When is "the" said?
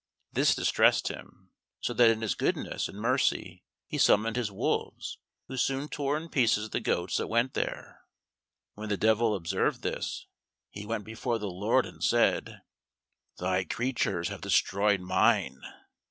6.71-6.79, 8.89-8.97, 11.37-11.51